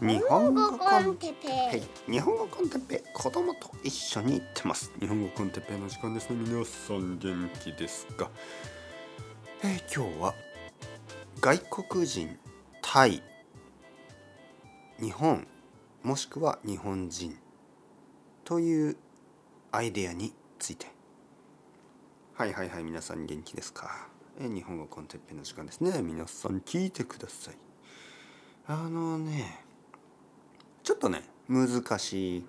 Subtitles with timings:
[0.00, 1.48] 日本語コンテッペ。
[1.48, 4.92] はい、日本語コンテッペ子供と一緒に行ってます。
[5.00, 6.30] 日本語コンテッペの時間です。
[6.30, 8.30] ね皆さん元気ですか、
[9.62, 10.34] えー今日は
[11.40, 12.38] 外国人
[12.82, 13.22] 対
[15.00, 15.46] 日本
[16.02, 17.36] もしくは日本人
[18.44, 18.96] という
[19.72, 20.86] アイデアについて。
[22.34, 24.08] はいはいはい皆さん元気ですか、
[24.38, 26.02] えー日本語コンテッペの時間ですね。
[26.02, 27.54] 皆さん聞いてください。
[28.68, 29.65] あのね
[30.86, 31.68] ちょっとね難
[31.98, 32.44] しい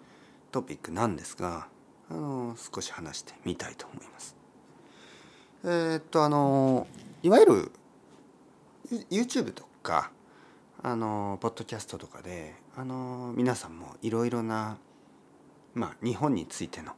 [0.52, 1.68] トピックなんですが
[2.08, 4.36] あの少し話してみたいと思います。
[5.64, 6.86] えーっとあの
[7.23, 7.72] いわゆる
[9.09, 10.12] YouTube とか
[10.84, 14.78] あのポッドキャストとかであの皆さんもいろいろな、
[15.73, 16.92] まあ、日本についての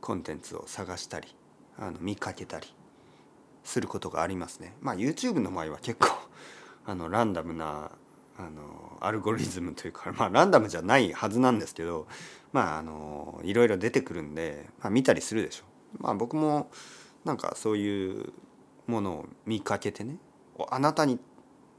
[0.00, 1.28] コンテンツを探したり
[1.78, 2.66] あの見かけたり
[3.62, 4.74] することがありますね。
[4.80, 6.08] まあ YouTube の場合は結構
[6.84, 7.92] あのランダムな
[8.46, 12.06] あのアルゴリズムというか まあランダムじゃないはずなんですけど
[12.52, 15.64] まああのいろいろ出てくるんで、まあ、見たりするでしょ。
[15.98, 16.70] まあ僕も
[17.24, 18.32] なんかそういう
[18.86, 20.18] ものを見かけてね
[20.70, 21.18] あなたに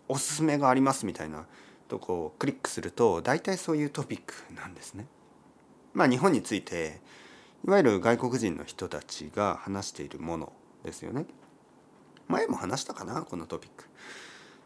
[0.07, 1.45] おすすめがありますみたいな
[1.87, 5.07] とこをクリックすると大体そういうトピックなんですね。
[5.93, 7.01] まあ日本について
[7.65, 11.25] いわゆる外国人の人たちが話しているものですよね。
[12.27, 13.85] 前も話したかなこのトピック。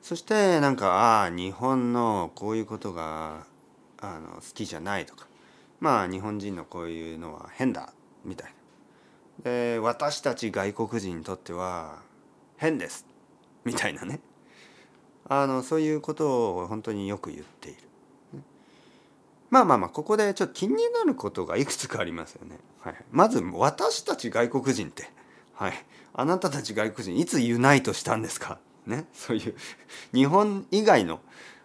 [0.06, 3.48] そしてなんかああ日本のこういうことが
[4.00, 5.26] あの好きじゃないとか。
[5.80, 7.92] まあ日本人のこういうのは変だ
[8.24, 8.54] みたい
[9.44, 9.50] な。
[9.50, 12.04] で私たち外国人にとっては
[12.58, 13.08] 変です
[13.64, 14.20] みたいなね。
[15.28, 17.80] あのそういうことを本当によく言っている。
[19.50, 25.10] まあまあまあここでちょっと気になることがいくつかありますよね、はい、まず私たち外国人って。
[25.56, 25.74] はい。
[26.14, 28.60] あなたたち外国人いつ unite したんですか？
[28.86, 29.56] ね そういう
[30.14, 31.20] 日本以外の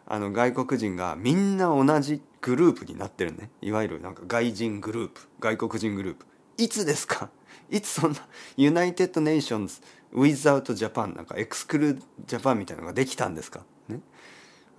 [0.06, 3.50] あの外国人がみんな同じグループになってるね。
[3.60, 6.26] いわゆるなんか外人グループ外国人グループ。
[6.58, 7.30] いつですか？
[7.70, 8.18] いつそんな
[8.56, 13.60] United Nations without Japan なんか exclude Japan みたいなのができたんですか？
[13.88, 14.00] ね。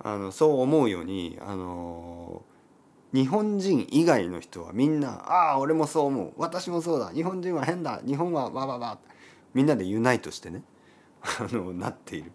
[0.00, 2.42] あのそう思うようにあの
[3.14, 6.32] 日本人以外の人はみんな「ああ俺もそう思う。
[6.36, 7.10] 私もそうだ。
[7.10, 8.02] 日本人は変だ。
[8.06, 8.98] 日本はわわわ」
[9.54, 10.62] みんなで unite してね。
[11.22, 12.32] あのなっている。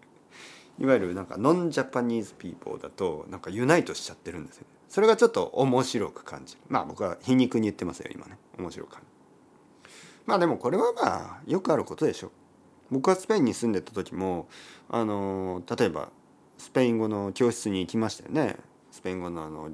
[0.80, 6.60] いわゆるなんか non-Japanese people だとなんか unite しちゃってるんですよそれがちょっと面白く感じる。
[6.68, 8.38] まあ僕は皮肉に言ってますよ今ね。
[8.58, 9.08] 面白く感じ
[10.24, 12.30] まあでもこれはまあよくあることでしょ
[12.90, 14.48] 僕はスペインに住んでた時も
[14.88, 16.10] あの例えば
[16.58, 18.56] スペイン語の教室に行きましたよね。
[18.90, 19.70] スペイン語のあの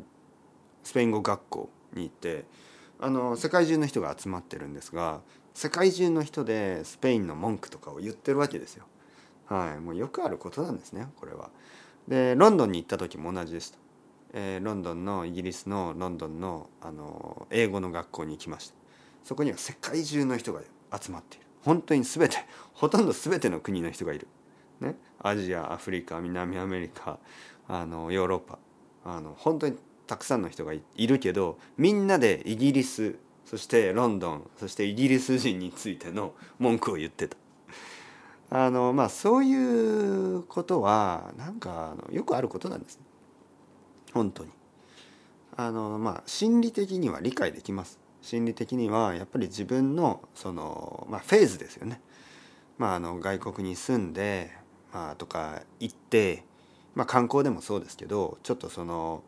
[0.83, 2.45] スペイン語学校に行って
[2.99, 5.21] あの世界中の人が集まってるんですが
[5.55, 8.85] 世界中の人でスペインの文句とかを言ってるわけですよ。
[9.47, 11.51] はい、もうよくあることなんですねこれは。
[12.09, 13.79] でロンドンに行った時も同じでした。
[14.33, 18.75] えーロンドンのイギリスのロンドンのあの英語の学校に行きました。
[19.23, 20.61] そこには世界中の人が
[21.01, 21.47] 集まっている。
[21.63, 22.37] 本当に全て
[22.75, 24.29] ほとんど全ての国の人がいる。
[24.81, 27.19] ね、アジアアフリカ南アメリカ
[27.69, 28.59] あのヨーロッパ
[29.05, 33.17] あの本当にたくさんの人がいいるけどみんなでイギリス
[33.47, 37.37] そしてロンドンそしてイギリス人についての文句を言ってた。
[38.51, 39.55] あのまあそうい
[40.37, 43.05] うことはなんかあのよくあることなんですね。
[44.13, 44.51] 本当に。
[45.57, 47.99] あのまあ心理的には理解できます。
[48.23, 52.01] 心理的にはやっぱり自分のそのまあフェーズですよね。
[52.79, 54.51] まああの外国に住んで
[54.93, 56.45] まあとか行って
[56.95, 59.23] まあ観光でもそうですけどちょっとその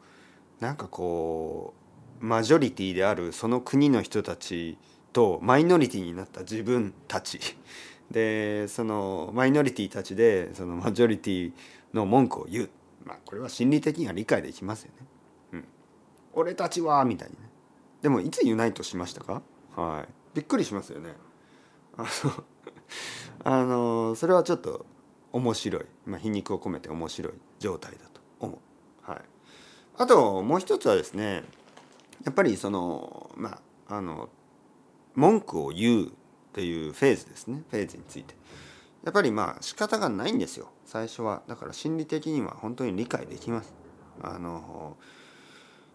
[0.60, 1.74] なんかこ
[2.20, 4.78] うマジョリティであるその国の人たち
[5.12, 7.40] とマイノリティになった自分たち
[8.10, 11.52] でそのマイノリティたちでそのマジョリティ
[11.92, 12.70] の文句を言う
[13.04, 15.06] まあこれは心理的には理解できますよね。
[15.52, 15.64] うん、
[16.34, 17.48] 俺たちはみたいにね。
[18.02, 19.42] でもいつユナイトしましたか？
[19.74, 20.08] はい。
[20.34, 21.14] びっくりしますよね。
[21.96, 22.44] あの
[23.44, 24.86] あのそれはちょっと
[25.32, 28.58] 面白い、まあ、皮肉を込めて面白い状態だと思
[29.06, 29.10] う。
[29.10, 29.20] はい。
[29.98, 31.44] あともう一つはですね
[32.24, 34.28] やっぱりそのまああの
[35.14, 36.12] 文句を言う
[36.56, 37.62] っていうフェーズですね。
[37.70, 38.34] フェーズについて。
[39.04, 40.70] やっぱりまあ仕方がないんですよ。
[40.86, 41.42] 最初は。
[41.46, 43.74] だから心理的には本当に理解できます。
[44.22, 44.96] あの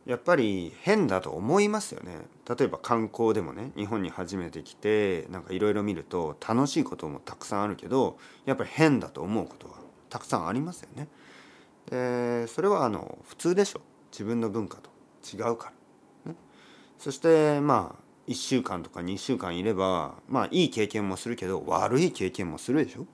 [0.06, 2.28] やっぱり変だと思いますよね。
[2.48, 9.74] 例えば観光でもね日本に初めて来てなんかいろいろ見ると楽しいこともたくさんあるけどやっぱり変だと思うことは
[10.10, 11.08] たくさんありますよね。
[11.90, 13.81] でそれはあの普通でしょ。
[14.12, 14.92] 自分の文化と
[15.25, 15.74] 違うか
[16.25, 16.38] ら、ね、
[17.00, 23.06] そしてまあ1週間とか2週間いればまあいい経験もするけど悪い経験もするでしょ？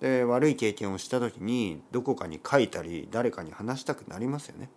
[0.00, 4.68] で悪い経験をした時にどこかに書いたり誰かに話したくなりますよね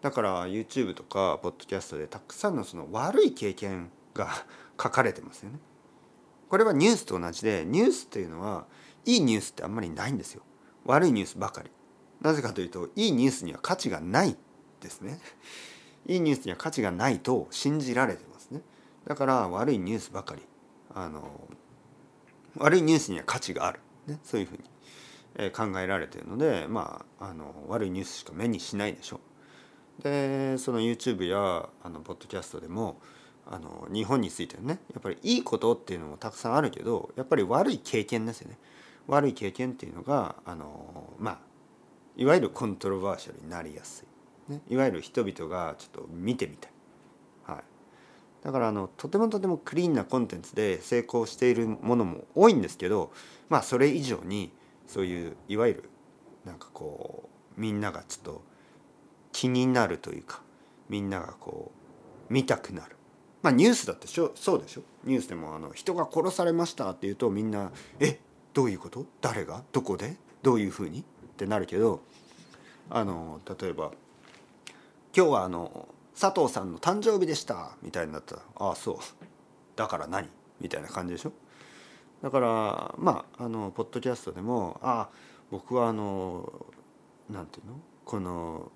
[0.00, 4.28] だから YouTube とかポッドキャストでたくさんのその悪い経験が
[4.82, 5.58] 書かれてますよね。
[6.48, 8.66] これはニュースと同じでニュースっていうのは
[9.04, 10.42] いいニュースってあんまりないんですよ。
[10.84, 11.70] 悪いニュースばかり。
[12.20, 14.36] なぜかというといいニュースには価値がない
[14.80, 15.18] ですね。
[16.06, 18.33] いいニュースには価値がないと信じられてます。
[19.06, 20.42] だから悪いニュースばかり。
[20.94, 21.48] あの
[22.56, 24.62] 悪いニュースには価値がある、ね、そういうふうに、
[25.36, 29.16] え考えられているので、まあ、あの悪いニュースしか目にしないでしょ。
[30.00, 30.02] う。
[30.02, 33.00] でその YouTube やあのポッドキャストでも
[33.46, 38.58] あの日本についてねやっぱりいいことっていうのもたくさんあるけどやっぱり悪い経験ですよね。
[39.06, 41.38] 悪い経験っていうのがあのまあ
[42.16, 44.06] いわゆるコントロバーシャルになりやす
[44.48, 46.72] い、ね、いわゆる人々がちょっと見てみた、い、
[48.44, 53.10] だからあのとてもとてもクリーンなコンテンツで成功しているものも多いんですけど
[53.48, 54.52] まあそれ以上に
[54.86, 55.90] そういういわゆる
[56.44, 58.42] なんかこうみんながちょっと
[59.32, 60.42] 気になるというか
[60.90, 61.72] みんながこ
[62.30, 62.96] う見たくなる。
[63.42, 64.82] まあニュースだってしょそうでしょ？
[65.04, 68.18] ニュースでもあの人が殺されましたっていうとみんな「え？
[68.52, 69.06] どういうこと？
[69.20, 69.62] 誰が？
[69.72, 70.16] どこで？
[70.42, 71.04] どういうふうに?」っ
[71.36, 72.00] てなるけど
[72.90, 73.92] あの例えば
[75.16, 75.88] 「今日はあの
[76.18, 78.36] 佐藤さんの誕生日でした」みたいになった。
[78.36, 78.96] ら「ああそう。
[79.76, 80.28] だから何?」
[80.60, 81.32] みたいな感じでしょ？
[82.22, 85.16] だからまああのポッドキャストでも「ああ
[85.50, 86.66] 僕はあの
[87.28, 87.74] なんていうの？
[88.04, 88.70] この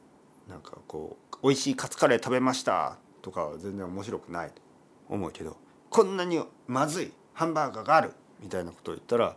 [0.49, 4.51] なんかこう美味しいカツカレー食べました」とかは全然面白くない。
[4.51, 4.61] と
[5.09, 5.57] 思うけど
[5.91, 8.13] こんなにまずいハンバーガーがある。
[8.41, 9.37] みたいなことを言ったら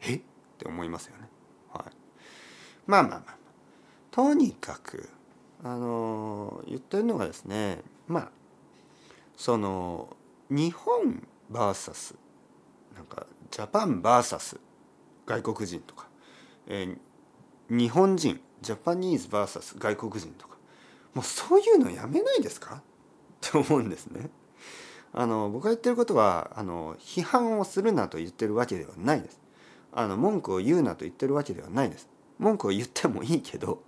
[0.00, 0.14] え？
[0.14, 0.20] っ
[0.58, 1.28] て思いますよね。
[1.72, 1.92] はい、
[2.86, 3.36] まあまあまあ。
[4.10, 5.08] とにかく
[5.62, 8.28] あの言ってるのがですねまあ
[9.36, 10.16] その
[10.50, 12.14] 日本 VS
[12.94, 14.58] なんかジャパン VS
[15.26, 16.08] 外国人とか、
[16.66, 20.56] えー、日本人ジャパニーズ VS 外国人とか
[21.14, 22.76] もうそういうのやめないですか？
[22.76, 22.82] っ
[23.40, 24.30] て思うんですね。
[25.12, 29.40] あの僕が言ってることはあの批判をするなと言ってるわけではないです。
[29.92, 32.08] あの文句を言うなと言ってるわけではないです。
[32.38, 33.82] 文句を言ってもいいけど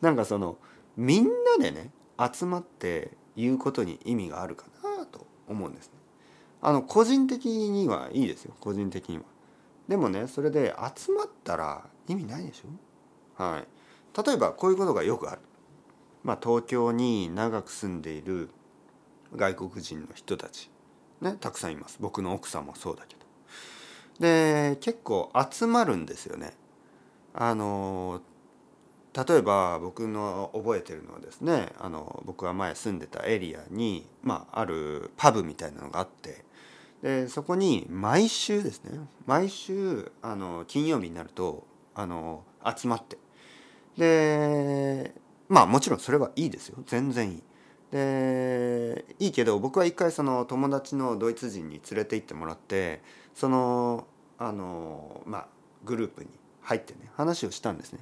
[0.00, 0.58] なんかその
[0.98, 1.90] みんなでね
[2.20, 4.66] 集まって言うことに意味があるか
[4.98, 5.92] なと思うんですね。
[6.60, 9.22] あの個人的にはいいですよ個人的には。
[9.86, 13.42] でもねそれで集まったら意味ないでしょ？
[13.42, 14.26] はい。
[14.26, 15.40] 例えばこういうことがよくある。
[16.24, 18.50] まあ東京に長く住んでいる
[19.36, 20.68] 外国人の人たち
[21.20, 23.20] ねたくさんいます僕の奥さんもそうだけど
[24.18, 26.54] で結構集まるんですよね
[27.34, 28.20] あの
[29.26, 36.44] 例えば僕の覚えてるのはですねあの僕が前住んでたエリアに、まあ、あるパブみたいなのがあって
[37.02, 41.66] でそこに毎週ですね毎週あの金曜日になると
[41.96, 43.18] あの集まって
[43.96, 45.14] で
[45.48, 47.42] まあもちろんそれはいいですよ全然いい。
[47.90, 53.00] でいいけど僕は一回その友達のドイツ人に連れて行ってもらって
[53.34, 54.06] その
[54.36, 55.46] あのまあ
[55.84, 56.28] グループに
[56.68, 58.00] 入ってね話をしたんですね。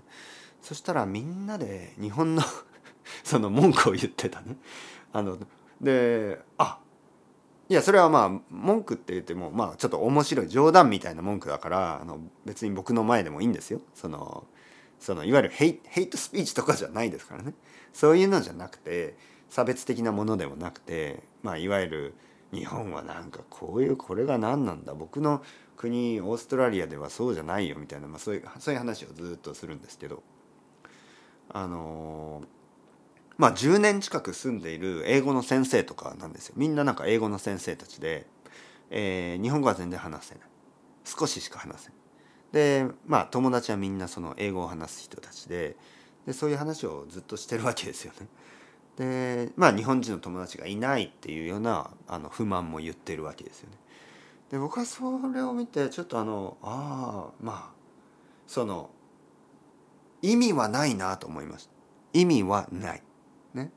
[0.60, 2.42] そしたらみんなで日本の
[3.22, 4.56] その文句を言ってたね。
[5.12, 5.38] あの
[5.80, 6.80] であ
[7.68, 13.80] いやそれはまあ文句って言ってもまあちょっと面白い冗談みたいな文句だからあの別に僕の前でもいいんですよ。
[13.94, 14.44] その
[14.98, 17.54] そのいわゆるヘイヘイトスピーチとかじゃないですからね。
[17.92, 19.16] そういうのじゃなくて
[19.48, 22.14] 差別的なものでもなくて、まあ、いわゆる
[22.52, 24.94] 日本はなんかこういうこれが何なんだ。
[24.94, 25.42] 僕の
[25.76, 30.22] 国オーストラリアではそうじゃないよみたいな、まあ、そういうそういう話をずっとするんですけど。
[31.48, 32.42] あの
[33.36, 36.54] まあ10年近く住んでいる英語の先生とかなんですよ。
[36.56, 38.26] みんななんか英語の先生たちで、
[38.90, 40.44] えー、日本語は全然話せない。
[41.04, 41.96] 少ししか話せない。
[42.52, 45.76] でまあ友達はみんなその英語を話す人たちで
[46.26, 48.26] でそういう話をずっとしてるわけですよね。
[48.96, 53.76] でまあ日本人の友達がいないっていうようなあの不満も言ってるわけですよね。
[54.50, 55.02] で僕はそ
[55.34, 57.70] れを見てちょっとあのああまあ
[58.46, 58.90] その
[60.22, 61.70] 意味はないなと思いました。
[62.12, 63.02] 意味はない。
[63.54, 63.70] ね。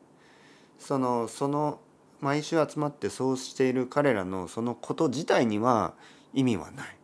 [0.78, 1.80] そのその
[2.22, 5.94] 毎週集まってそうしている彼らのそのこと自体には
[6.34, 6.96] 意味はない。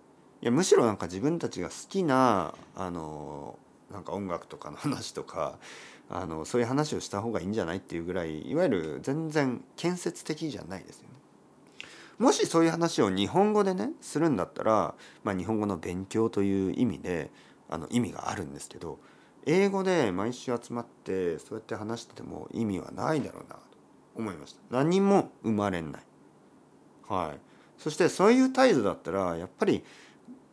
[0.42, 3.58] いやむしろなんか自分たちが好きなあの
[3.92, 5.58] なんか音楽とかの話とか
[6.10, 11.16] あのそういう話をした方がいいんじゃないっていうぐらいいわゆる全然建設的じゃないですよね。
[12.18, 17.30] もしそういう話を日本語でねするんだったら、まあ、日本語の勉強という意味で
[17.70, 19.00] あの意味があるんですけど
[19.46, 23.62] 英語で毎週集まってそうやって話してても意味はないだろうなと
[24.16, 24.60] 思いました。
[24.70, 26.04] 何も生まれない。
[27.08, 27.40] はい。
[27.78, 29.84] そしてそういう態度だったらやっぱり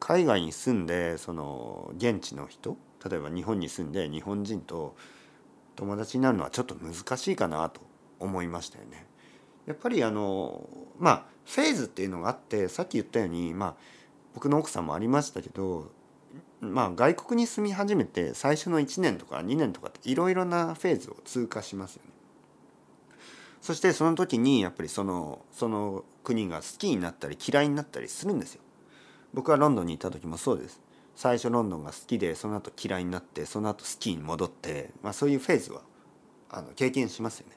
[0.00, 2.76] 海外に住んでその現地の人
[3.08, 4.96] 例えば日本に住んで日本人と
[5.76, 7.80] 友達になるのはちょっと難しいかなと
[8.18, 9.06] 思いましたよね。
[9.66, 13.74] やっぱりあのまあフェーズっていうのがあってさっき言ったようにまあ
[14.34, 15.90] 僕の奥さんもありましたけど
[16.60, 22.10] まあ外国に住み始めて最初の1年とか2年とかっていろいろなフェーズを通過しますよね。
[23.60, 28.62] そしてその時にやっぱりそのその国が好きになったり嫌いになったりするんですよ。
[29.32, 30.80] 僕はロンドンに行った時もそうです。
[31.14, 35.82] 最初ロンドンが好きでその後嫌いになってその後好きに戻って、まあ、そういうフェーズは
[36.50, 37.56] あの経験しますよね。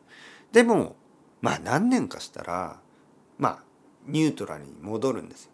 [0.52, 0.96] でも
[1.42, 2.80] まあ何年かしたら
[3.38, 3.64] まあ
[4.08, 5.52] ニュートラルに戻るんですよ。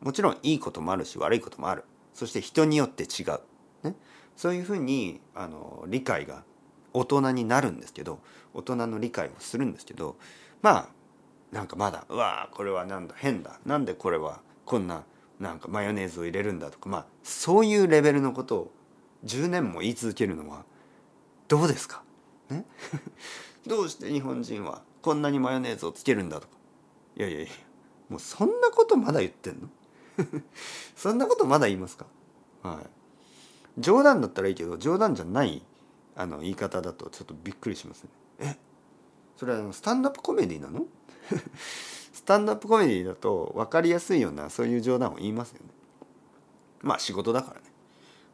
[0.00, 1.84] もちろんいいこともあるし悪いこともある。
[2.14, 3.40] そして人によって違う。
[3.84, 3.94] ね、
[4.36, 6.44] そういうふうにあの理解が
[6.92, 8.20] 大人になるんですけど
[8.54, 10.16] 大人の理解をするんですけど
[10.60, 10.88] まあ
[11.52, 15.04] なんかまだうわこれはなんだ変だなんでこれはこんな
[15.42, 18.72] なんかマヨネーズを入れるんだとかまあそういうレベルのことを
[19.24, 20.64] 10年も言い続けるのは
[21.48, 22.02] どうですか、
[22.48, 22.64] ね、
[23.66, 26.54] どうして日本人はこんなにマヨネーズをつけるんだとか？
[27.16, 27.48] いやいやいや
[28.08, 29.68] もうそんなことまだ言ってんの？
[30.94, 32.06] そんなことまだ言いますか？
[32.62, 32.86] はい。
[33.80, 35.62] 冗談だったらいいけど冗談じゃない
[36.14, 38.10] あの言い方だとちょっとびっくりしますね。
[38.38, 38.56] え？
[39.36, 40.86] それはスタンドアップコメディなの？
[42.12, 45.66] スタンドアップコメディだと分かりやすいようなそういう冗談を言いますよね。
[46.82, 47.66] まあ仕事だからね。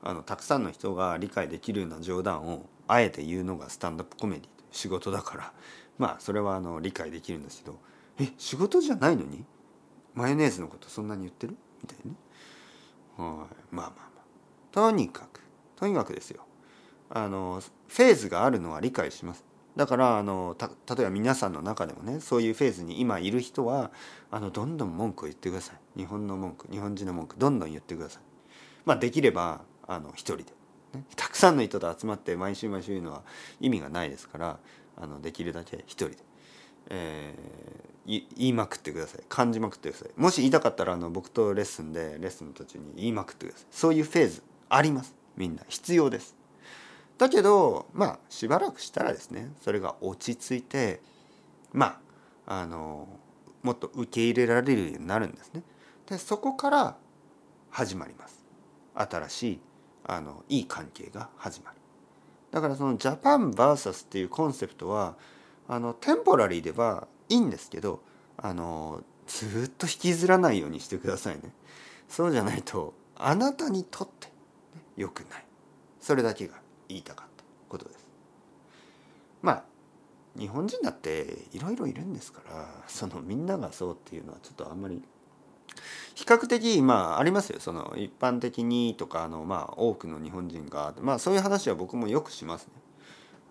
[0.02, 4.49] あのたくさんの人が理解できるような冗談をあえて言うのがスタンドアップコメディ。
[4.70, 5.52] 仕事だから。
[5.99, 7.78] まあそれはあの理解できるんですけど
[8.20, 9.44] え仕事じゃないのに？
[10.14, 11.56] マヨネーズのことそんなに言ってる？
[11.82, 12.16] みたいなね。
[13.16, 13.56] はい。
[13.70, 14.08] まあまあまあ。
[14.73, 15.40] とにかく
[15.76, 16.44] とにかくですよ。
[17.11, 19.44] あのフェーズがあるのは理解します。
[19.78, 23.92] だからあの例えば皆さんの中でもねそういうフェーズに今いる人は
[24.28, 26.00] あのどんどん文句を言ってください。
[26.00, 28.23] 日本の文句日本人の文句どんどん言ってください。
[28.85, 30.42] まあできればあの一人で、
[30.94, 33.23] ね、たくさんの人と集まって毎週毎週言うのは
[33.61, 34.58] 意味がないですから
[34.97, 36.16] あのできるだけ一人で、
[36.90, 39.23] えー、言いまくってください。
[39.28, 40.08] 感じまくってください。
[40.16, 43.66] もし言いたかったらあの僕とレッスンでレッスンの途中に言いまくってください。
[43.70, 45.14] そういうフェーズあります。
[45.37, 46.38] みんな必要です。
[47.18, 51.00] だけどまあしばらくしたらですねそれが落ち着いて
[51.72, 52.00] ま
[52.46, 53.08] ああの
[53.62, 55.62] もっと受け入れられるようになるんですね。
[56.08, 56.96] でそこから
[57.70, 58.44] 始まります。
[58.94, 59.60] 新しい
[60.04, 61.76] あのいい関係が始まる。
[62.50, 65.16] だからそのジャパン VS っていうコンセプトは
[65.68, 68.00] あのテンポラリーではいいんですけど
[68.38, 71.52] あのずっと引きずらないようにしてくださいね。
[72.08, 74.28] そうじゃないとあなたにとって
[74.96, 75.44] 良くない。
[76.00, 76.54] それだけが
[76.88, 78.07] 言いたかったことです。
[79.42, 79.64] まあ
[80.38, 85.02] 日本人だっていろいろいるんですからそのみんながそうっていうのはちょっとあんまり
[86.14, 92.73] 比較的まあありますよその一般的にとかあのまあ多くの日本人がまあそういう話は僕もよくしますね。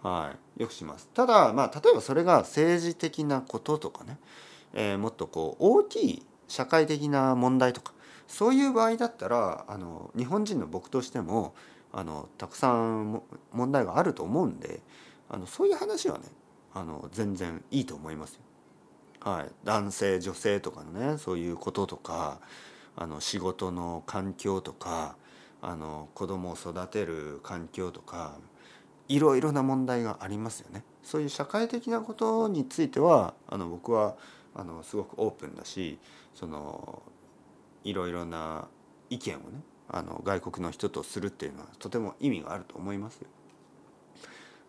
[0.04, 1.10] はい、よくします。
[1.14, 4.18] ただまあ例えばそれが政治的なこととかね、
[4.74, 7.94] えー、もっとこう大きい社会的な問題とか
[8.28, 11.56] そういう場合だったらあの日本人の僕としても
[11.92, 14.82] あのたくさん問題があると思うんで
[15.30, 16.26] あのそういう話はね
[16.74, 18.42] あの全然いいと思いますよ。
[19.20, 22.40] はい、男性女性とかのねそういうこととか
[22.96, 25.16] あの仕事の環境とか
[25.62, 28.36] あの子供を育てる環境とか
[29.08, 30.84] いろいろな問題がありますよね。
[31.02, 34.16] そういう社会的なことについてはあの僕は
[34.54, 35.98] あのすごくオープンだし
[36.36, 37.02] その
[37.90, 38.68] いろいろな
[39.10, 43.28] 意見をねあの外国の人とするっていうのはとても意味があると思いますよ。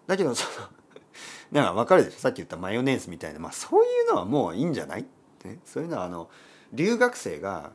[0.06, 0.68] だけどその
[1.50, 2.18] なんか分かるでしょ？
[2.18, 5.04] さっき言ったマヨネーズみたいな、まあ、そういうのはもういいんじゃない、
[5.44, 6.30] ね、そういうのはあの
[6.72, 7.72] 留学生が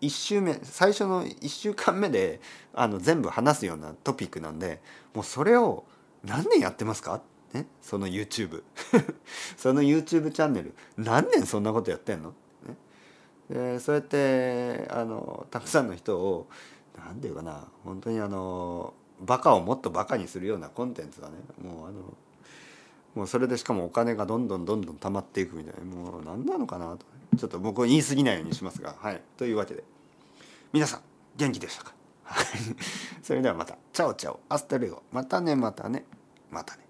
[0.00, 2.40] 1週目最初の1週間目で
[2.74, 4.80] あの全部話すようなトピックなんで
[5.14, 5.84] もうそれを
[6.22, 7.20] 何年やってますか？
[7.52, 8.62] ね、その YouTube
[9.56, 10.74] その YouTube チャンネル。
[10.96, 12.34] 何年そんなことやってんの、
[13.50, 16.48] でそうやってあのたくさんの人を
[16.96, 21.94] 何て言うかな本当にあのバカをもっとバカにするようなコンテンツだねもうあの
[23.14, 27.06] もうそれでしかもお金がどんどんどんどん溜まっていくみたいなもう何なのかなと。
[27.36, 29.82] ちょっと僕言い過ぎないようにしますがはいというわけで
[30.72, 31.00] 皆さん
[31.36, 31.92] 元気でしたか？
[33.22, 33.76] それではまた。
[33.92, 34.40] チャオチャオ。
[34.48, 35.02] アスタレゴ。
[35.12, 36.04] またねまたね
[36.50, 36.83] またね。